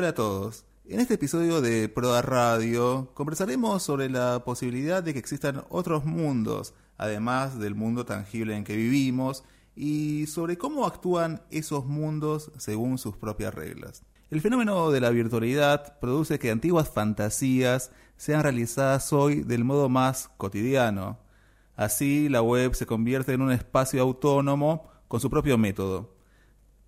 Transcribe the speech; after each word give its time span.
Hola 0.00 0.10
a 0.10 0.14
todos. 0.14 0.64
En 0.84 1.00
este 1.00 1.14
episodio 1.14 1.60
de 1.60 1.88
Proda 1.88 2.22
Radio 2.22 3.10
conversaremos 3.14 3.82
sobre 3.82 4.08
la 4.08 4.44
posibilidad 4.44 5.02
de 5.02 5.12
que 5.12 5.18
existan 5.18 5.64
otros 5.70 6.04
mundos, 6.04 6.72
además 6.96 7.58
del 7.58 7.74
mundo 7.74 8.04
tangible 8.04 8.54
en 8.54 8.62
que 8.62 8.76
vivimos, 8.76 9.42
y 9.74 10.26
sobre 10.28 10.56
cómo 10.56 10.86
actúan 10.86 11.42
esos 11.50 11.84
mundos 11.84 12.52
según 12.58 12.98
sus 12.98 13.16
propias 13.16 13.52
reglas. 13.52 14.04
El 14.30 14.40
fenómeno 14.40 14.92
de 14.92 15.00
la 15.00 15.10
virtualidad 15.10 15.98
produce 15.98 16.38
que 16.38 16.52
antiguas 16.52 16.88
fantasías 16.88 17.90
sean 18.16 18.44
realizadas 18.44 19.12
hoy 19.12 19.42
del 19.42 19.64
modo 19.64 19.88
más 19.88 20.30
cotidiano. 20.36 21.18
Así 21.74 22.28
la 22.28 22.40
web 22.40 22.72
se 22.76 22.86
convierte 22.86 23.32
en 23.32 23.42
un 23.42 23.50
espacio 23.50 24.00
autónomo 24.00 24.92
con 25.08 25.18
su 25.18 25.28
propio 25.28 25.58
método. 25.58 26.14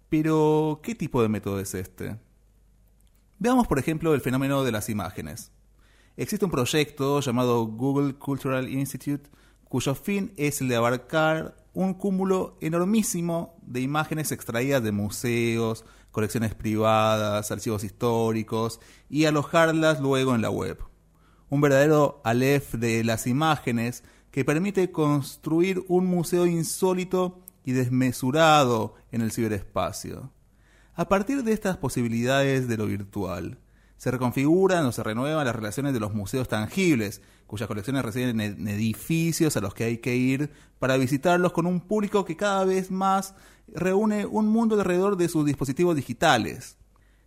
Pero, 0.09 0.79
¿qué 0.85 0.95
tipo 0.95 1.21
de 1.23 1.29
método 1.29 1.59
es 1.59 1.75
este? 1.75 2.17
Veamos, 3.43 3.67
por 3.67 3.79
ejemplo, 3.79 4.13
el 4.13 4.21
fenómeno 4.21 4.65
de 4.65 4.71
las 4.71 4.91
imágenes. 4.91 5.51
Existe 6.19 6.45
un 6.45 6.51
proyecto 6.51 7.21
llamado 7.21 7.65
Google 7.65 8.17
Cultural 8.17 8.69
Institute 8.69 9.31
cuyo 9.65 9.95
fin 9.95 10.35
es 10.37 10.61
el 10.61 10.69
de 10.69 10.77
abarcar 10.77 11.57
un 11.73 11.95
cúmulo 11.95 12.59
enormísimo 12.61 13.57
de 13.63 13.81
imágenes 13.81 14.31
extraídas 14.31 14.83
de 14.83 14.93
museos, 14.93 15.87
colecciones 16.11 16.55
privadas, 16.55 17.51
archivos 17.51 17.83
históricos 17.83 18.79
y 19.09 19.25
alojarlas 19.25 20.01
luego 20.01 20.35
en 20.35 20.43
la 20.43 20.51
web. 20.51 20.77
Un 21.49 21.63
verdadero 21.63 22.21
Aleph 22.25 22.75
de 22.75 23.05
las 23.05 23.27
imágenes 23.27 24.05
que 24.31 24.45
permite 24.45 24.93
construir 24.93 25.83
un 25.89 26.05
museo 26.05 26.45
insólito 26.45 27.41
y 27.65 27.73
desmesurado 27.73 28.97
en 29.11 29.23
el 29.23 29.33
ciberespacio. 29.33 30.31
A 30.95 31.09
partir 31.09 31.45
de 31.45 31.53
estas 31.53 31.77
posibilidades 31.77 32.69
de 32.69 32.77
lo 32.77 32.87
virtual, 32.87 33.59
se 33.97 34.11
reconfiguran 34.11 34.85
o 34.87 34.93
se 34.93 35.03
renuevan 35.03 35.45
las 35.45 35.55
relaciones 35.55 35.93
de 35.93 36.01
los 36.01 36.15
museos 36.15 36.49
tangibles, 36.49 37.21
cuyas 37.47 37.69
colecciones 37.69 38.05
residen 38.05 38.41
en 38.41 38.67
edificios 38.67 39.57
a 39.57 39.61
los 39.61 39.75
que 39.75 39.85
hay 39.85 39.99
que 39.99 40.17
ir 40.17 40.51
para 40.79 40.97
visitarlos 40.97 41.53
con 41.53 41.67
un 41.67 41.81
público 41.81 42.25
que 42.25 42.37
cada 42.37 42.65
vez 42.65 42.91
más 42.91 43.35
reúne 43.69 44.27
un 44.27 44.49
mundo 44.49 44.75
alrededor 44.75 45.17
de 45.17 45.29
sus 45.29 45.45
dispositivos 45.45 45.97
digitales. 45.97 46.77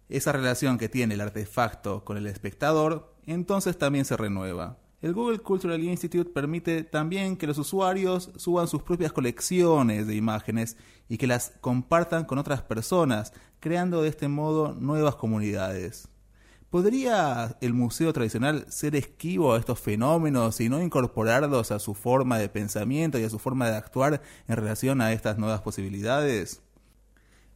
Esa 0.09 0.31
relación 0.31 0.77
que 0.77 0.89
tiene 0.89 1.13
el 1.13 1.21
artefacto 1.21 2.03
con 2.03 2.17
el 2.17 2.27
espectador 2.27 3.13
entonces 3.25 3.77
también 3.77 4.05
se 4.05 4.17
renueva. 4.17 4.77
El 5.03 5.13
Google 5.13 5.39
Cultural 5.39 5.83
Institute 5.83 6.31
permite 6.31 6.85
también 6.85 7.35
que 7.35 7.45
los 7.45 7.57
usuarios 7.57 8.31
suban 8.37 8.69
sus 8.69 8.83
propias 8.83 9.11
colecciones 9.11 10.07
de 10.07 10.15
imágenes 10.15 10.77
y 11.09 11.17
que 11.17 11.27
las 11.27 11.51
compartan 11.59 12.23
con 12.23 12.37
otras 12.37 12.61
personas, 12.61 13.33
creando 13.59 14.01
de 14.01 14.07
este 14.07 14.29
modo 14.29 14.73
nuevas 14.75 15.17
comunidades. 15.17 16.07
¿Podría 16.69 17.57
el 17.59 17.73
museo 17.73 18.13
tradicional 18.13 18.65
ser 18.69 18.95
esquivo 18.95 19.53
a 19.53 19.59
estos 19.59 19.77
fenómenos 19.77 20.61
y 20.61 20.69
no 20.69 20.81
incorporarlos 20.81 21.73
a 21.73 21.79
su 21.79 21.95
forma 21.95 22.39
de 22.39 22.47
pensamiento 22.47 23.19
y 23.19 23.25
a 23.25 23.29
su 23.29 23.39
forma 23.39 23.69
de 23.69 23.75
actuar 23.75 24.21
en 24.47 24.55
relación 24.55 25.01
a 25.01 25.11
estas 25.11 25.37
nuevas 25.37 25.59
posibilidades? 25.59 26.61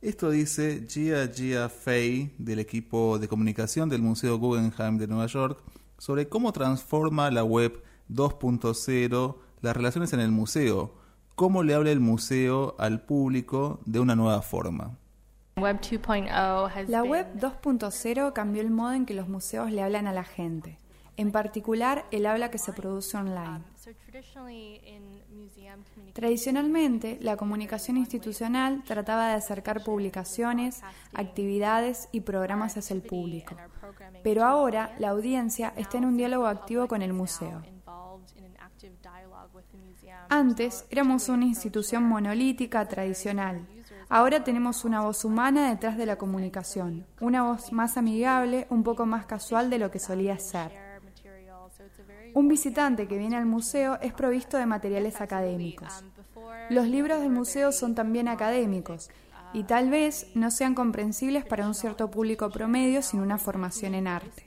Esto 0.02 0.31
dice 0.31 0.86
Gia 0.86 1.25
Gia 1.34 1.70
Fei 1.70 2.36
del 2.40 2.59
equipo 2.59 3.18
de 3.20 3.30
comunicación 3.30 3.88
del 3.88 4.02
Museo 4.02 4.38
Guggenheim 4.38 4.98
de 4.98 5.08
Nueva 5.08 5.28
York 5.28 5.64
sobre 5.98 6.30
cómo 6.30 6.52
transforma 6.52 7.31
la 7.31 7.44
web 7.44 7.84
2.0 8.09 9.36
las 9.62 9.76
relaciones 9.76 10.14
en 10.14 10.20
el 10.20 10.31
museo, 10.31 10.94
cómo 11.36 11.64
le 11.64 11.73
habla 11.73 11.92
el 11.92 12.00
museo 12.00 12.76
al 12.80 13.02
público 13.02 13.80
de 13.86 14.00
una 14.00 14.16
nueva 14.16 14.42
forma. 14.42 14.98
La 15.56 17.03
web 17.03 17.28
2.0 17.36 18.34
cambió 18.34 18.62
el 18.62 18.70
modo 18.70 18.94
en 18.94 19.06
que 19.06 19.16
los 19.16 19.28
museos 19.28 19.72
le 19.72 19.81
hablan 19.81 20.08
a 20.08 20.14
la 20.14 20.23
gente, 20.23 20.78
en 21.18 21.32
particular 21.32 22.06
el 22.12 22.26
habla 22.26 22.50
que 22.50 22.60
se 22.60 22.72
produce 22.73 23.18
online. 23.18 23.64
Tradicionalmente, 26.14 27.18
la 27.22 27.38
comunicación 27.38 27.97
institucional 27.97 28.84
trataba 28.84 29.30
de 29.30 29.36
acercar 29.36 29.84
publicaciones, 29.84 30.81
actividades 31.14 32.08
y 32.12 32.22
programas 32.22 32.78
hacia 32.78 32.94
el 32.94 33.02
público, 33.02 33.56
pero 34.24 34.46
ahora 34.46 34.96
la 35.00 35.09
audiencia 35.09 35.74
está 35.75 35.97
en 35.97 36.06
un 36.06 36.18
diálogo 36.18 36.47
activo 36.47 36.88
con 36.88 37.02
el 37.02 37.14
museo. 37.14 37.64
Antes 40.30 40.86
éramos 40.90 41.30
una 41.30 41.46
institución 41.46 42.03
monolítica 42.03 42.86
tradicional. 42.88 43.66
Ahora 44.09 44.44
tenemos 44.44 44.86
una 44.86 45.02
voz 45.02 45.25
humana 45.25 45.70
detrás 45.70 45.97
de 45.97 46.06
la 46.06 46.18
comunicación, 46.18 47.06
una 47.20 47.44
voz 47.44 47.72
más 47.74 47.97
amigable, 47.97 48.68
un 48.70 48.84
poco 48.84 49.06
más 49.06 49.25
casual 49.25 49.70
de 49.70 49.80
lo 49.80 49.91
que 49.91 50.00
solía 50.00 50.38
ser. 50.38 50.87
Un 52.38 52.48
visitante 52.48 53.08
que 53.08 53.18
viene 53.18 53.36
al 53.36 53.48
museo 53.48 53.98
es 54.00 54.14
provisto 54.14 54.58
de 54.58 54.68
materiales 54.68 55.22
académicos. 55.22 56.03
Los 56.70 56.86
libros 56.86 57.20
del 57.20 57.31
museo 57.31 57.72
son 57.72 57.96
también 57.96 58.28
académicos 58.28 59.09
y 59.53 59.64
tal 59.64 59.90
vez 59.90 60.28
no 60.36 60.52
sean 60.52 60.76
comprensibles 60.76 61.46
para 61.46 61.66
un 61.66 61.74
cierto 61.74 62.12
público 62.12 62.52
promedio 62.52 63.02
sin 63.02 63.22
una 63.22 63.40
formación 63.40 63.96
en 63.96 64.08
arte. 64.08 64.46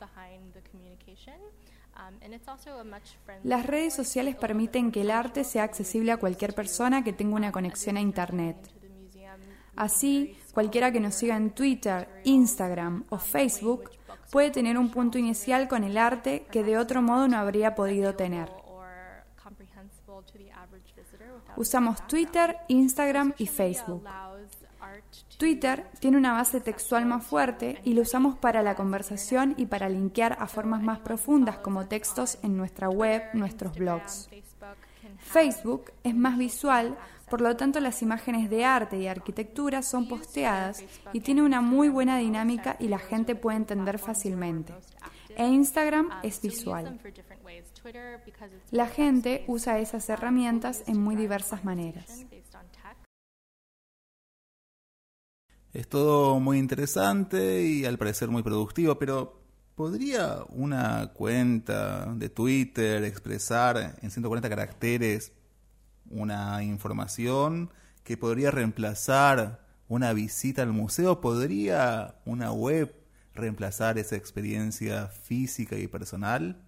Las 3.43 3.67
redes 3.67 3.93
sociales 3.93 4.37
permiten 4.37 4.93
que 4.93 5.01
el 5.01 5.11
arte 5.11 5.43
sea 5.43 5.65
accesible 5.65 6.13
a 6.13 6.19
cualquier 6.19 6.55
persona 6.55 7.03
que 7.03 7.13
tenga 7.13 7.35
una 7.35 7.51
conexión 7.51 7.97
a 7.97 8.01
Internet. 8.01 8.57
Así, 9.75 10.39
cualquiera 10.55 10.93
que 10.93 11.01
nos 11.01 11.17
siga 11.17 11.37
en 11.37 11.51
Twitter, 11.51 12.09
Instagram 12.23 13.03
o 13.09 13.19
Facebook 13.19 13.91
puede 14.31 14.51
tener 14.51 14.79
un 14.79 14.91
punto 14.91 15.19
inicial 15.19 15.69
con 15.69 15.85
el 15.85 15.99
arte 15.99 16.47
que 16.51 16.63
de 16.63 16.79
otro 16.79 17.03
modo 17.03 17.29
no 17.29 17.37
habría 17.37 17.75
podido 17.75 18.15
tener. 18.15 18.51
Usamos 21.57 22.07
Twitter, 22.07 22.57
Instagram 22.69 23.35
y 23.39 23.47
Facebook. 23.47 24.05
Twitter 25.37 25.87
tiene 25.99 26.17
una 26.17 26.33
base 26.33 26.61
textual 26.61 27.07
más 27.07 27.25
fuerte 27.25 27.81
y 27.85 27.95
lo 27.95 28.03
usamos 28.03 28.37
para 28.37 28.63
la 28.63 28.75
conversación 28.75 29.55
y 29.57 29.67
para 29.67 29.89
linkear 29.89 30.37
a 30.39 30.47
formas 30.47 30.83
más 30.83 30.99
profundas 31.01 31.59
como 31.59 31.87
textos 31.87 32.39
en 32.43 32.57
nuestra 32.57 32.89
web, 32.89 33.23
nuestros 33.35 33.77
blogs. 33.77 34.29
Facebook 35.21 35.93
es 36.03 36.15
más 36.15 36.37
visual, 36.37 36.97
por 37.29 37.41
lo 37.41 37.57
tanto 37.57 37.79
las 37.81 38.03
imágenes 38.03 38.51
de 38.51 38.65
arte 38.65 38.99
y 38.99 39.07
arquitectura 39.07 39.83
son 39.83 40.09
posteadas 40.09 40.83
y 41.13 41.21
tiene 41.21 41.43
una 41.43 41.61
muy 41.61 41.89
buena 41.89 42.19
dinámica 42.19 42.77
y 42.81 42.89
la 42.89 42.99
gente 42.99 43.37
puede 43.37 43.59
entender 43.59 43.99
fácilmente. 43.99 44.75
E 45.37 45.47
Instagram 45.47 46.11
es 46.23 46.43
visual. 46.43 46.99
La 48.71 48.89
gente 48.89 49.45
usa 49.47 49.79
esas 49.79 50.09
herramientas 50.09 50.83
en 50.87 51.01
muy 51.01 51.17
diversas 51.17 51.65
maneras. 51.65 52.27
Es 55.73 55.89
todo 55.89 56.41
muy 56.41 56.59
interesante 56.59 57.63
y 57.63 57.85
al 57.85 57.97
parecer 57.97 58.29
muy 58.29 58.43
productivo, 58.43 58.99
pero 58.99 59.40
¿podría 59.81 60.45
una 60.51 61.11
cuenta 61.15 62.05
de 62.15 62.29
Twitter 62.29 63.03
expresar 63.03 63.97
en 64.03 64.11
140 64.11 64.51
caracteres 64.51 65.33
una 66.11 66.63
información 66.63 67.71
que 68.05 68.19
podría 68.19 68.51
reemplazar 68.51 69.65
una 69.89 70.13
visita 70.13 70.61
al 70.61 70.75
museo? 70.75 71.23
¿Podría 71.23 72.17
una 72.27 72.53
web 72.53 72.95
reemplazar 73.33 73.97
esa 73.97 74.17
experiencia 74.17 75.07
física 75.07 75.77
y 75.79 75.87
personal? 75.87 76.61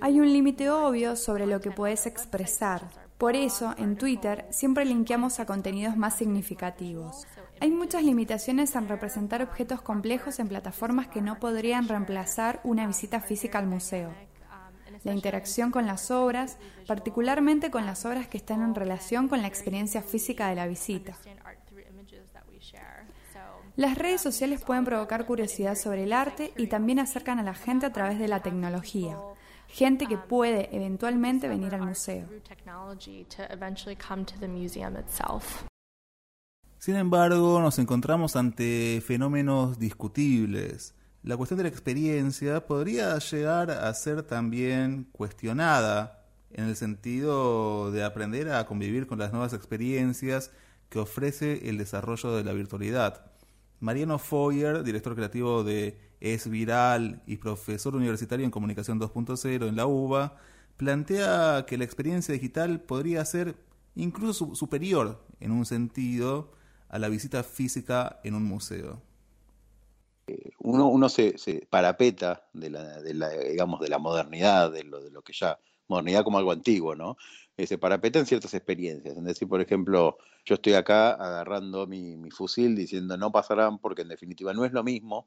Hay 0.00 0.20
un 0.20 0.32
límite 0.32 0.70
obvio 0.70 1.16
sobre 1.16 1.46
lo 1.46 1.60
que 1.60 1.70
puedes 1.70 2.06
expresar. 2.06 2.88
Por 3.18 3.36
eso, 3.36 3.74
en 3.76 3.98
Twitter 3.98 4.46
siempre 4.50 4.86
linkeamos 4.86 5.38
a 5.38 5.44
contenidos 5.44 5.98
más 5.98 6.16
significativos. 6.16 7.26
Hay 7.60 7.70
muchas 7.70 8.02
limitaciones 8.02 8.74
en 8.74 8.88
representar 8.88 9.42
objetos 9.42 9.80
complejos 9.80 10.38
en 10.38 10.48
plataformas 10.48 11.08
que 11.08 11.22
no 11.22 11.38
podrían 11.38 11.88
reemplazar 11.88 12.60
una 12.64 12.86
visita 12.86 13.20
física 13.20 13.58
al 13.58 13.66
museo. 13.66 14.12
La 15.02 15.12
interacción 15.12 15.70
con 15.70 15.86
las 15.86 16.10
obras, 16.10 16.58
particularmente 16.86 17.70
con 17.70 17.86
las 17.86 18.04
obras 18.04 18.28
que 18.28 18.38
están 18.38 18.62
en 18.62 18.74
relación 18.74 19.28
con 19.28 19.42
la 19.42 19.48
experiencia 19.48 20.02
física 20.02 20.48
de 20.48 20.54
la 20.54 20.66
visita. 20.66 21.16
Las 23.76 23.98
redes 23.98 24.20
sociales 24.20 24.62
pueden 24.64 24.84
provocar 24.84 25.26
curiosidad 25.26 25.74
sobre 25.74 26.04
el 26.04 26.12
arte 26.12 26.52
y 26.56 26.68
también 26.68 27.00
acercan 27.00 27.38
a 27.38 27.42
la 27.42 27.54
gente 27.54 27.86
a 27.86 27.92
través 27.92 28.18
de 28.18 28.28
la 28.28 28.40
tecnología 28.40 29.16
gente 29.74 30.06
que 30.06 30.16
puede 30.16 30.68
eventualmente 30.74 31.48
venir 31.48 31.74
al 31.74 31.82
museo. 31.82 32.28
Sin 36.84 36.96
embargo, 36.96 37.62
nos 37.62 37.78
encontramos 37.78 38.36
ante 38.36 39.02
fenómenos 39.06 39.78
discutibles. 39.78 40.94
La 41.22 41.34
cuestión 41.34 41.56
de 41.56 41.62
la 41.62 41.70
experiencia 41.70 42.66
podría 42.66 43.18
llegar 43.20 43.70
a 43.70 43.94
ser 43.94 44.22
también 44.22 45.08
cuestionada 45.10 46.26
en 46.52 46.66
el 46.66 46.76
sentido 46.76 47.90
de 47.90 48.04
aprender 48.04 48.50
a 48.50 48.66
convivir 48.66 49.06
con 49.06 49.18
las 49.18 49.32
nuevas 49.32 49.54
experiencias 49.54 50.50
que 50.90 50.98
ofrece 50.98 51.70
el 51.70 51.78
desarrollo 51.78 52.36
de 52.36 52.44
la 52.44 52.52
virtualidad. 52.52 53.32
Mariano 53.80 54.18
Foyer, 54.18 54.84
director 54.84 55.14
creativo 55.14 55.64
de 55.64 55.98
Es 56.20 56.50
Viral 56.50 57.22
y 57.26 57.38
profesor 57.38 57.96
universitario 57.96 58.44
en 58.44 58.50
Comunicación 58.50 59.00
2.0 59.00 59.68
en 59.68 59.76
la 59.76 59.86
UBA, 59.86 60.36
plantea 60.76 61.64
que 61.66 61.78
la 61.78 61.84
experiencia 61.84 62.34
digital 62.34 62.82
podría 62.82 63.24
ser 63.24 63.56
incluso 63.94 64.54
superior 64.54 65.24
en 65.40 65.50
un 65.50 65.64
sentido 65.64 66.52
a 66.94 66.98
la 67.00 67.08
visita 67.08 67.42
física 67.42 68.20
en 68.22 68.36
un 68.36 68.44
museo. 68.44 69.02
Uno, 70.60 70.86
uno 70.86 71.08
se, 71.08 71.34
parapeta 71.68 72.46
de 72.52 72.70
la, 72.70 73.00
digamos, 73.00 73.80
de 73.80 73.88
la 73.88 73.98
modernidad, 73.98 74.70
de 74.70 74.84
lo, 74.84 75.02
de 75.02 75.10
lo 75.10 75.20
que 75.22 75.32
ya, 75.32 75.58
modernidad 75.88 76.22
como 76.22 76.38
algo 76.38 76.52
antiguo, 76.52 76.94
¿no? 76.94 77.16
Eh, 77.56 77.66
se 77.66 77.78
parapeta 77.78 78.20
en 78.20 78.26
ciertas 78.26 78.54
experiencias. 78.54 79.16
Es 79.16 79.24
decir, 79.24 79.48
por 79.48 79.60
ejemplo, 79.60 80.18
yo 80.44 80.54
estoy 80.54 80.74
acá 80.74 81.10
agarrando 81.14 81.88
mi, 81.88 82.16
mi 82.16 82.30
fusil 82.30 82.76
diciendo 82.76 83.16
no 83.16 83.32
pasarán 83.32 83.78
porque 83.78 84.02
en 84.02 84.08
definitiva 84.08 84.54
no 84.54 84.64
es 84.64 84.72
lo 84.72 84.84
mismo 84.84 85.26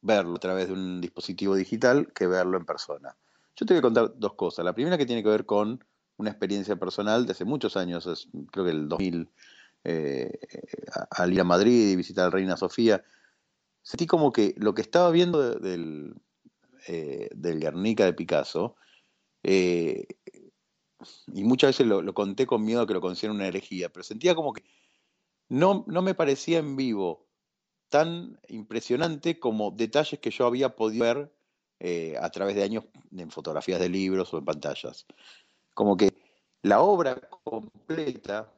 verlo 0.00 0.36
a 0.36 0.40
través 0.40 0.68
de 0.68 0.72
un 0.72 1.02
dispositivo 1.02 1.56
digital 1.56 2.10
que 2.14 2.26
verlo 2.26 2.56
en 2.56 2.64
persona. 2.64 3.14
Yo 3.54 3.66
te 3.66 3.74
voy 3.74 3.80
a 3.80 3.82
contar 3.82 4.14
dos 4.16 4.32
cosas. 4.32 4.64
La 4.64 4.72
primera 4.72 4.96
que 4.96 5.04
tiene 5.04 5.22
que 5.22 5.28
ver 5.28 5.44
con 5.44 5.84
una 6.16 6.30
experiencia 6.30 6.76
personal 6.76 7.26
de 7.26 7.32
hace 7.32 7.44
muchos 7.44 7.76
años, 7.76 8.30
creo 8.50 8.64
que 8.64 8.70
el 8.70 8.88
2000, 8.88 9.28
eh, 9.84 10.38
al 11.10 11.32
ir 11.32 11.40
a 11.40 11.44
Madrid 11.44 11.90
y 11.90 11.96
visitar 11.96 12.26
a 12.26 12.30
Reina 12.30 12.56
Sofía, 12.56 13.04
sentí 13.82 14.06
como 14.06 14.32
que 14.32 14.54
lo 14.58 14.74
que 14.74 14.82
estaba 14.82 15.10
viendo 15.10 15.54
del, 15.54 16.14
eh, 16.86 17.28
del 17.34 17.60
Guernica 17.60 18.04
de 18.04 18.12
Picasso, 18.12 18.76
eh, 19.42 20.06
y 21.28 21.44
muchas 21.44 21.68
veces 21.70 21.86
lo, 21.86 22.12
conté 22.12 22.46
con 22.46 22.64
miedo 22.64 22.82
a 22.82 22.86
que 22.86 22.94
lo 22.94 23.00
consideren 23.00 23.36
una 23.36 23.46
herejía, 23.46 23.88
pero 23.88 24.02
sentía 24.02 24.34
como 24.34 24.52
que 24.52 24.64
no, 25.48 25.84
no 25.86 26.02
me 26.02 26.14
parecía 26.14 26.58
en 26.58 26.76
vivo 26.76 27.28
tan 27.88 28.38
impresionante 28.48 29.38
como 29.38 29.70
detalles 29.70 30.20
que 30.20 30.30
yo 30.30 30.46
había 30.46 30.76
podido 30.76 31.04
ver 31.04 31.32
a 32.20 32.28
través 32.30 32.56
de 32.56 32.64
años 32.64 32.84
en 33.16 33.30
fotografías 33.30 33.78
de 33.78 33.88
libros 33.88 34.34
o 34.34 34.38
en 34.38 34.44
pantallas. 34.44 35.06
Como 35.72 35.96
que 35.96 36.12
la 36.62 36.80
obra 36.80 37.20
completa 37.44 38.52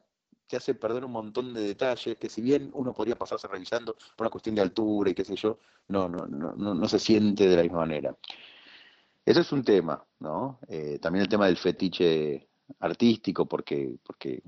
te 0.51 0.57
hace 0.57 0.75
perder 0.75 1.05
un 1.05 1.13
montón 1.13 1.53
de 1.53 1.61
detalles 1.61 2.17
que 2.17 2.29
si 2.29 2.41
bien 2.41 2.71
uno 2.73 2.93
podría 2.93 3.15
pasarse 3.15 3.47
revisando 3.47 3.93
por 4.17 4.25
una 4.25 4.29
cuestión 4.29 4.53
de 4.53 4.61
altura 4.61 5.09
y 5.09 5.13
qué 5.13 5.23
sé 5.23 5.37
yo, 5.37 5.59
no, 5.87 6.09
no, 6.09 6.27
no, 6.27 6.53
no, 6.53 6.87
se 6.89 6.99
siente 6.99 7.47
de 7.47 7.55
la 7.55 7.63
misma 7.63 7.79
manera. 7.79 8.13
Ese 9.25 9.39
es 9.39 9.51
un 9.53 9.63
tema, 9.63 10.05
¿no? 10.19 10.59
Eh, 10.67 10.99
también 10.99 11.23
el 11.23 11.29
tema 11.29 11.45
del 11.45 11.55
fetiche 11.55 12.49
artístico, 12.81 13.45
porque, 13.45 13.95
porque 14.03 14.43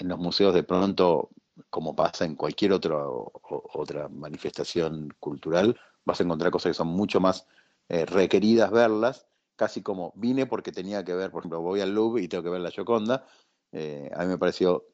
en 0.00 0.08
los 0.08 0.18
museos 0.18 0.52
de 0.54 0.64
pronto, 0.64 1.30
como 1.70 1.94
pasa 1.94 2.24
en 2.24 2.34
cualquier 2.34 2.72
otra, 2.72 2.96
otra 3.08 4.08
manifestación 4.08 5.14
cultural, 5.20 5.78
vas 6.04 6.18
a 6.18 6.24
encontrar 6.24 6.50
cosas 6.50 6.70
que 6.70 6.74
son 6.74 6.88
mucho 6.88 7.20
más 7.20 7.46
eh, 7.88 8.06
requeridas 8.06 8.72
verlas, 8.72 9.28
casi 9.54 9.82
como 9.82 10.12
vine 10.16 10.46
porque 10.46 10.72
tenía 10.72 11.04
que 11.04 11.14
ver, 11.14 11.30
por 11.30 11.42
ejemplo, 11.42 11.60
voy 11.60 11.80
al 11.80 11.94
Louvre 11.94 12.24
y 12.24 12.28
tengo 12.28 12.42
que 12.42 12.50
ver 12.50 12.60
la 12.60 12.72
Gioconda. 12.72 13.24
Eh, 13.70 14.10
a 14.14 14.24
mí 14.24 14.26
me 14.26 14.38
pareció 14.38 14.91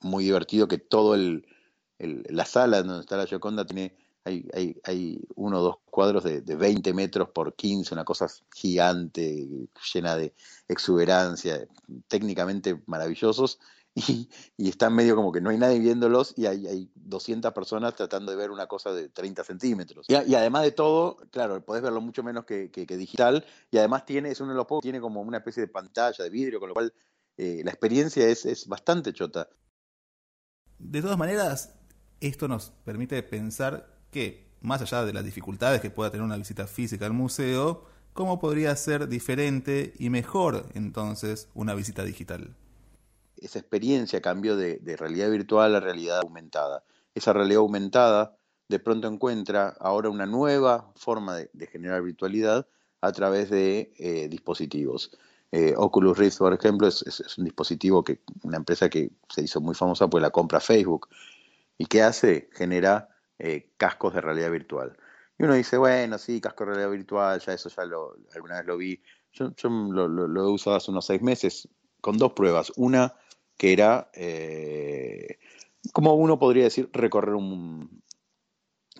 muy 0.00 0.24
divertido 0.24 0.68
que 0.68 0.78
todo 0.78 1.14
el, 1.14 1.46
la 1.98 2.44
sala 2.44 2.82
donde 2.82 3.00
está 3.00 3.16
la 3.16 3.26
Gioconda 3.26 3.66
tiene 3.66 3.94
hay, 4.24 4.48
hay, 4.52 4.80
hay 4.84 5.20
uno 5.34 5.60
o 5.60 5.62
dos 5.62 5.76
cuadros 5.90 6.24
de, 6.24 6.42
de, 6.42 6.56
20 6.56 6.92
metros 6.92 7.30
por 7.30 7.54
15, 7.54 7.94
una 7.94 8.04
cosa 8.04 8.26
gigante, 8.54 9.48
llena 9.94 10.16
de 10.16 10.34
exuberancia, 10.68 11.66
técnicamente 12.08 12.82
maravillosos, 12.86 13.58
y, 13.94 14.28
y 14.56 14.68
están 14.68 14.94
medio 14.94 15.16
como 15.16 15.32
que 15.32 15.40
no 15.40 15.50
hay 15.50 15.58
nadie 15.58 15.80
viéndolos 15.80 16.34
y 16.36 16.46
hay, 16.46 16.66
hay 16.66 16.90
200 16.94 17.52
personas 17.52 17.94
tratando 17.96 18.30
de 18.30 18.38
ver 18.38 18.50
una 18.50 18.66
cosa 18.66 18.92
de 18.92 19.08
30 19.08 19.42
centímetros. 19.42 20.06
Y, 20.08 20.14
además 20.14 20.62
de 20.62 20.72
todo, 20.72 21.16
claro, 21.30 21.64
podés 21.64 21.82
verlo 21.82 22.00
mucho 22.00 22.22
menos 22.22 22.44
que, 22.44 22.70
que, 22.70 22.86
digital, 22.96 23.44
y 23.70 23.78
además 23.78 24.04
tiene, 24.04 24.30
es 24.30 24.40
uno 24.40 24.50
de 24.50 24.56
los 24.56 24.66
pocos, 24.66 24.82
tiene 24.82 25.00
como 25.00 25.22
una 25.22 25.38
especie 25.38 25.62
de 25.62 25.68
pantalla 25.68 26.22
de 26.22 26.30
vidrio, 26.30 26.60
con 26.60 26.68
lo 26.68 26.74
cual 26.74 26.92
eh, 27.36 27.62
la 27.64 27.70
experiencia 27.70 28.28
es, 28.28 28.44
es 28.44 28.68
bastante 28.68 29.12
chota. 29.12 29.48
De 30.80 31.02
todas 31.02 31.18
maneras, 31.18 31.74
esto 32.20 32.48
nos 32.48 32.72
permite 32.84 33.22
pensar 33.22 33.86
que, 34.10 34.46
más 34.62 34.80
allá 34.80 35.04
de 35.04 35.12
las 35.12 35.24
dificultades 35.24 35.80
que 35.80 35.90
pueda 35.90 36.10
tener 36.10 36.24
una 36.24 36.38
visita 36.38 36.66
física 36.66 37.04
al 37.04 37.12
museo, 37.12 37.84
¿cómo 38.14 38.40
podría 38.40 38.74
ser 38.76 39.06
diferente 39.06 39.92
y 39.98 40.08
mejor 40.08 40.66
entonces 40.74 41.48
una 41.54 41.74
visita 41.74 42.02
digital? 42.02 42.56
Esa 43.36 43.58
experiencia 43.58 44.22
cambió 44.22 44.56
de, 44.56 44.80
realidad 44.98 45.30
virtual 45.30 45.74
a 45.74 45.80
realidad 45.80 46.20
aumentada. 46.22 46.82
Esa 47.14 47.34
realidad 47.34 47.60
aumentada 47.60 48.36
de 48.68 48.78
pronto 48.78 49.06
encuentra 49.06 49.76
ahora 49.80 50.08
una 50.08 50.26
nueva 50.26 50.90
forma 50.96 51.36
de, 51.36 51.66
generar 51.66 52.02
virtualidad 52.02 52.66
a 53.02 53.12
través 53.12 53.50
de 53.50 53.92
eh, 53.98 54.28
dispositivos. 54.28 55.10
Eh, 55.52 55.74
Oculus 55.76 56.16
Rift, 56.16 56.38
por 56.38 56.54
ejemplo, 56.54 56.86
es, 56.86 57.02
un 57.38 57.44
dispositivo 57.44 58.04
que 58.04 58.20
una 58.44 58.56
empresa 58.56 58.88
que 58.88 59.10
se 59.28 59.42
hizo 59.42 59.60
muy 59.60 59.74
famosa 59.74 60.08
pues 60.08 60.22
la 60.22 60.30
compra 60.30 60.60
Facebook. 60.60 61.08
¿Y 61.76 61.86
qué 61.86 62.02
hace? 62.02 62.48
Genera 62.52 63.08
eh, 63.38 63.70
cascos 63.76 64.14
de 64.14 64.20
realidad 64.20 64.50
virtual. 64.50 64.96
Y 65.38 65.44
uno 65.44 65.54
dice, 65.54 65.76
bueno, 65.76 66.18
sí, 66.18 66.40
casco 66.40 66.64
de 66.64 66.70
realidad 66.72 66.90
virtual, 66.90 67.40
ya 67.40 67.54
eso 67.54 67.68
ya 67.68 67.84
lo, 67.84 68.16
alguna 68.34 68.58
vez 68.58 68.66
lo 68.66 68.76
vi. 68.76 69.02
Yo, 69.32 69.52
lo, 69.68 70.48
he 70.48 70.52
usado 70.52 70.76
hace 70.76 70.90
unos 70.90 71.06
seis 71.06 71.22
meses 71.22 71.68
con 72.00 72.16
dos 72.18 72.32
pruebas. 72.32 72.72
Una 72.76 73.14
que 73.56 73.72
era, 73.72 74.10
eh, 74.14 75.38
como 75.92 76.14
uno 76.14 76.38
podría 76.38 76.64
decir, 76.64 76.90
recorrer 76.92 77.34
un, 77.34 78.02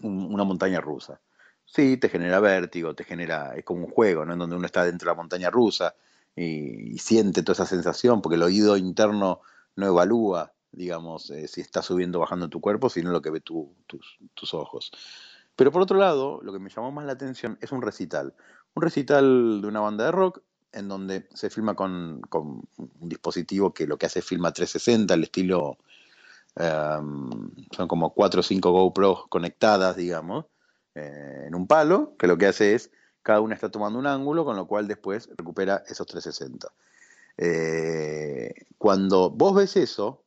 una 0.03 0.45
montaña 0.45 0.81
rusa. 0.81 1.21
Sí, 1.65 1.97
te 1.97 2.09
genera 2.09 2.41
vértigo, 2.41 2.95
te 2.95 3.05
genera, 3.05 3.55
es 3.55 3.65
como 3.65 3.85
un 3.85 3.91
juego, 3.91 4.25
¿no? 4.25 4.33
En 4.33 4.39
donde 4.41 4.57
uno 4.57 4.67
está 4.67 4.85
dentro 4.85 5.07
de 5.07 5.15
la 5.15 5.23
montaña 5.23 5.51
rusa 5.51 5.95
y, 6.37 6.99
siente 6.99 7.43
toda 7.43 7.55
esa 7.55 7.67
sensación, 7.67 8.23
porque 8.23 8.37
el 8.37 8.43
oído 8.43 8.77
interno 8.77 9.41
no 9.77 9.87
evalúa 9.87 10.53
digamos, 10.73 11.31
eh, 11.31 11.49
si 11.49 11.61
está 11.61 11.83
subiendo 11.83 12.19
o 12.19 12.21
bajando 12.21 12.49
tu 12.49 12.61
cuerpo, 12.61 12.89
sino 12.89 13.11
lo 13.11 13.23
que 13.23 13.31
ve 13.31 13.41
tus, 13.41 13.67
tus 13.87 14.55
ojos. 14.55 14.93
Pero 15.57 15.73
por 15.73 15.83
otro 15.83 15.99
lado, 15.99 16.41
lo 16.43 16.53
que 16.53 16.59
me 16.59 16.71
llamó 16.71 16.93
más 16.93 17.05
la 17.05 17.13
atención 17.13 17.59
es 17.61 17.73
un 17.73 17.83
recital. 17.83 18.35
Un 18.75 18.83
recital 18.83 19.61
de 19.61 19.69
una 19.69 19.81
banda 19.81 20.05
de 20.05 20.13
rock 20.13 20.43
en 20.73 20.89
donde 20.89 21.29
se 21.35 21.51
filma 21.51 21.75
con, 21.75 22.21
con 22.29 22.63
un 22.79 23.09
dispositivo 23.09 23.75
que 23.75 23.87
lo 23.87 23.99
que 23.99 24.07
hace 24.07 24.21
es 24.21 24.25
filma 24.25 24.53
360, 24.53 25.15
el 25.15 25.25
estilo, 25.25 25.79
em, 26.57 27.51
son 27.73 27.89
como 27.89 28.15
4 28.15 28.41
o 28.41 28.43
5 28.43 28.71
GoPros 28.71 29.27
conectadas, 29.29 29.97
digamos, 29.97 30.47
eh, 30.95 31.45
en 31.47 31.55
un 31.55 31.67
palo, 31.67 32.15
que 32.19 32.27
lo 32.27 32.39
que 32.39 32.47
hace 32.47 32.75
es, 32.75 32.91
cada 33.23 33.41
una 33.41 33.55
está 33.55 33.71
tomando 33.71 33.99
un 33.99 34.07
ángulo, 34.07 34.45
con 34.45 34.57
lo 34.57 34.67
cual 34.67 34.89
después 34.89 35.29
recupera 35.37 35.83
esos 35.89 36.07
360. 36.07 36.73
Eh, 37.37 38.53
cuando 38.79 39.31
vos 39.31 39.55
ves 39.55 39.77
eso, 39.77 40.25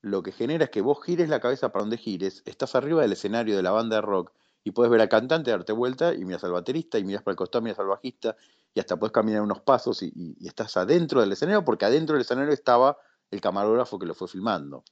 lo 0.00 0.22
que 0.22 0.32
genera 0.32 0.64
es 0.64 0.70
que 0.70 0.80
vos 0.80 1.02
gires 1.02 1.28
la 1.28 1.40
cabeza 1.40 1.72
para 1.72 1.82
donde 1.82 1.96
gires, 1.96 2.42
estás 2.46 2.74
arriba 2.74 3.02
del 3.02 3.12
escenario 3.12 3.56
de 3.56 3.62
la 3.62 3.72
banda 3.72 3.96
de 3.96 4.02
rock 4.02 4.32
y 4.62 4.72
puedes 4.72 4.90
ver 4.90 5.00
al 5.00 5.08
cantante 5.08 5.50
darte 5.50 5.72
vuelta 5.72 6.14
y 6.14 6.24
miras 6.24 6.44
al 6.44 6.52
baterista 6.52 6.98
y 6.98 7.04
miras 7.04 7.22
para 7.22 7.32
el 7.32 7.36
costado, 7.36 7.62
miras 7.62 7.78
al 7.78 7.86
bajista 7.86 8.36
y 8.74 8.80
hasta 8.80 8.96
puedes 8.96 9.12
caminar 9.12 9.42
unos 9.42 9.60
pasos 9.60 10.02
y, 10.02 10.36
estás 10.46 10.76
adentro 10.76 11.20
del 11.20 11.32
escenario 11.32 11.64
porque 11.64 11.84
adentro 11.84 12.14
del 12.14 12.22
escenario 12.22 12.52
estaba 12.52 12.98
el 13.30 13.40
camarógrafo 13.40 13.98
que 13.98 14.06
lo 14.06 14.14
fue 14.14 14.28
filmando. 14.28 14.84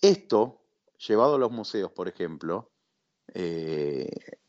Esto, 0.00 0.62
llevado 1.08 1.34
a 1.36 1.38
los 1.38 1.50
museos, 1.50 1.90
por 1.90 2.06
ejemplo, 2.08 2.70
eh, 3.34 4.39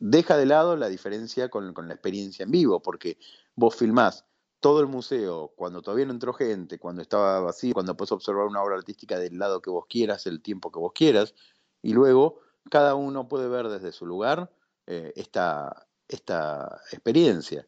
deja 0.00 0.36
de 0.36 0.46
lado 0.46 0.76
la 0.76 0.88
diferencia 0.88 1.48
con, 1.48 1.72
la 1.74 1.94
experiencia 1.94 2.42
en 2.42 2.50
vivo, 2.50 2.82
porque 2.82 3.18
vos 3.54 3.76
filmás 3.76 4.24
todo 4.58 4.80
el 4.80 4.86
museo, 4.86 5.52
cuando 5.56 5.80
todavía 5.80 6.06
no 6.06 6.12
entró 6.12 6.34
gente, 6.34 6.78
cuando 6.78 7.00
estaba 7.00 7.40
vacío, 7.40 7.72
cuando 7.72 7.96
puedes 7.96 8.12
observar 8.12 8.46
una 8.46 8.62
obra 8.62 8.76
artística 8.76 9.18
del 9.18 9.38
lado 9.38 9.62
que 9.62 9.70
vos 9.70 9.86
quieras, 9.88 10.26
el 10.26 10.42
tiempo 10.42 10.70
que 10.70 10.78
vos 10.78 10.92
quieras, 10.94 11.34
y 11.82 11.92
luego 11.92 12.40
cada 12.70 12.94
uno 12.94 13.28
puede 13.28 13.48
ver 13.48 13.68
desde 13.68 13.92
su 13.92 14.04
lugar 14.04 14.52
eh, 14.86 15.12
esta, 15.16 15.86
esta 16.08 16.80
experiencia. 16.92 17.66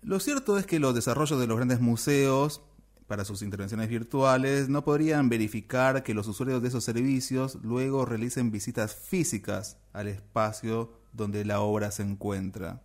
Lo 0.00 0.18
cierto 0.18 0.58
es 0.58 0.66
que 0.66 0.80
los 0.80 0.94
desarrollos 0.94 1.38
de 1.38 1.46
los 1.46 1.56
grandes 1.56 1.80
museos 1.80 2.62
para 3.12 3.26
sus 3.26 3.42
intervenciones 3.42 3.90
virtuales 3.90 4.70
no 4.70 4.84
podrían 4.84 5.28
verificar 5.28 6.02
que 6.02 6.14
los 6.14 6.26
usuarios 6.28 6.62
de 6.62 6.68
esos 6.68 6.82
servicios 6.82 7.58
luego 7.62 8.06
realicen 8.06 8.50
visitas 8.50 8.94
físicas 8.94 9.76
al 9.92 10.08
espacio 10.08 10.94
donde 11.12 11.44
la 11.44 11.60
obra 11.60 11.90
se 11.90 12.04
encuentra. 12.04 12.80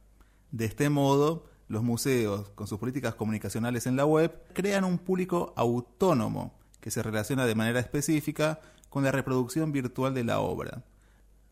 De 0.51 0.65
este 0.65 0.89
modo, 0.89 1.45
los 1.69 1.81
museos, 1.81 2.49
con 2.55 2.67
sus 2.67 2.77
políticas 2.77 3.15
comunicacionales 3.15 3.87
en 3.87 3.95
la 3.95 4.05
web, 4.05 4.37
crean 4.51 4.83
un 4.83 4.97
público 4.97 5.53
autónomo 5.55 6.59
que 6.81 6.91
se 6.91 7.01
relaciona 7.01 7.45
de 7.45 7.55
manera 7.55 7.79
específica 7.79 8.59
con 8.89 9.05
la 9.05 9.13
reproducción 9.13 9.71
virtual 9.71 10.13
de 10.13 10.25
la 10.25 10.41
obra. 10.41 10.83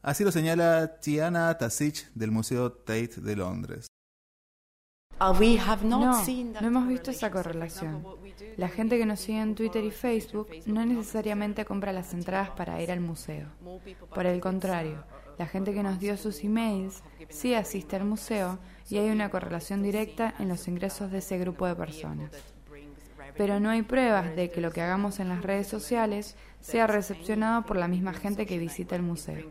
Así 0.02 0.26
lo 0.26 0.34
señala 0.34 1.00
Tiana 1.00 1.58
Tasich 1.58 2.12
del 2.14 2.32
Museo 2.32 2.74
Tate 2.74 3.22
de 3.22 3.38
Londres. 3.38 3.88
Uh, 5.18 5.34
no, 5.86 6.22
no 6.26 6.68
hemos 6.68 6.88
visto 6.90 7.10
esa 7.10 7.32
correlación. 7.32 8.04
La 8.58 8.70
gente 8.70 8.98
que 8.98 9.06
nos 9.06 9.20
sigue 9.20 9.42
en 9.42 9.56
Twitter 9.56 9.84
y 9.84 9.92
Facebook 9.92 10.50
no 10.66 10.86
necesariamente 10.86 11.66
compra 11.66 11.92
las 11.92 12.14
entradas 12.14 12.50
para 12.52 12.82
ir 12.82 12.92
al 12.92 13.02
museo. 13.02 13.48
Por 14.14 14.26
el 14.26 14.40
contrario, 14.40 15.04
la 15.38 15.48
gente 15.48 15.74
que 15.74 15.84
nos 15.84 16.00
dio 16.00 16.18
sus 16.18 16.44
emails 16.44 17.04
sí 17.30 17.54
asiste 17.54 17.96
al 17.96 18.06
museo 18.06 18.60
y 18.90 18.98
hay 18.98 19.10
una 19.10 19.30
correlación 19.30 19.84
directa 19.84 20.34
en 20.40 20.48
los 20.48 20.68
ingresos 20.68 21.12
de 21.12 21.20
ese 21.20 21.38
grupo 21.38 21.68
de 21.68 21.76
personas. 21.76 22.32
Pero 23.38 23.60
no 23.60 23.70
hay 23.70 23.82
pruebas 23.82 24.36
de 24.36 24.50
que 24.50 24.62
lo 24.62 24.72
que 24.72 24.82
hagamos 24.82 25.20
en 25.20 25.30
las 25.30 25.42
redes 25.42 25.68
sociales 25.68 26.36
sea 26.62 26.88
recepcionado 26.88 27.66
por 27.66 27.78
la 27.78 27.88
misma 27.88 28.14
gente 28.14 28.46
que 28.46 28.58
visita 28.58 28.96
el 28.96 29.02
museo. 29.02 29.50